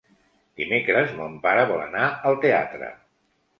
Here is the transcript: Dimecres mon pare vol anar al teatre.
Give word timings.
Dimecres 0.61 1.13
mon 1.19 1.37
pare 1.45 1.67
vol 1.73 1.85
anar 1.85 2.09
al 2.33 2.41
teatre. 2.49 2.93